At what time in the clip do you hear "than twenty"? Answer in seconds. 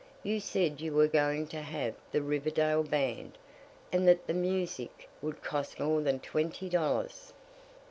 6.01-6.69